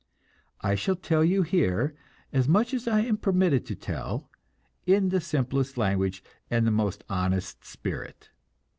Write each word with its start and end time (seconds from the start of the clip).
I 0.61 0.73
shall 0.73 0.95
tell 0.95 1.23
you 1.23 1.43
here 1.43 1.93
as 2.33 2.47
much 2.47 2.73
as 2.73 2.87
I 2.87 3.01
am 3.01 3.17
permitted 3.17 3.67
to 3.67 3.75
tell, 3.75 4.31
in 4.87 5.09
the 5.09 5.21
simplest 5.21 5.77
language 5.77 6.23
and 6.49 6.65
the 6.65 6.71
most 6.71 7.03
honest 7.07 7.63
spirit. 7.63 8.31